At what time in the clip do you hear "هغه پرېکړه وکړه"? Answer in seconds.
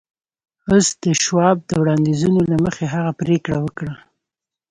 2.95-3.93